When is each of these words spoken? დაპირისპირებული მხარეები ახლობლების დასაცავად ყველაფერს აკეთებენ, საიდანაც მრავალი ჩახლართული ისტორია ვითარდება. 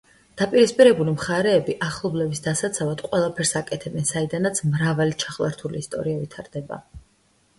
დაპირისპირებული 0.41 1.11
მხარეები 1.15 1.73
ახლობლების 1.87 2.39
დასაცავად 2.47 3.03
ყველაფერს 3.11 3.51
აკეთებენ, 3.61 4.07
საიდანაც 4.13 4.61
მრავალი 4.71 5.17
ჩახლართული 5.25 5.83
ისტორია 5.85 6.23
ვითარდება. 6.23 6.81